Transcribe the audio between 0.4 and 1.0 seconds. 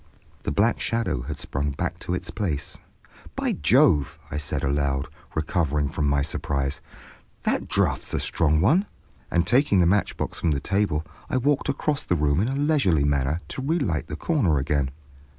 The black